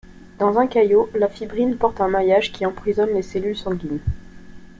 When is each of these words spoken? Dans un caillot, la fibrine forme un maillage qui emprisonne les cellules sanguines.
Dans 0.39 0.57
un 0.57 0.65
caillot, 0.65 1.11
la 1.13 1.27
fibrine 1.29 1.77
forme 1.77 1.95
un 2.01 2.07
maillage 2.07 2.51
qui 2.51 2.65
emprisonne 2.65 3.13
les 3.13 3.21
cellules 3.21 3.55
sanguines. 3.55 3.99